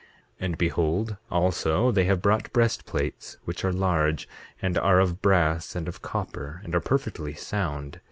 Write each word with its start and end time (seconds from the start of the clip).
8:10 0.39 0.45
And 0.47 0.57
behold, 0.57 1.17
also, 1.29 1.91
they 1.91 2.05
have 2.05 2.23
brought 2.23 2.51
breastplates, 2.51 3.37
which 3.45 3.63
are 3.63 3.71
large, 3.71 4.27
and 4.59 4.75
they 4.75 4.79
are 4.79 4.99
of 4.99 5.21
brass 5.21 5.75
and 5.75 5.87
of 5.87 6.01
copper, 6.01 6.59
and 6.63 6.73
are 6.73 6.79
perfectly 6.81 7.35
sound. 7.35 7.99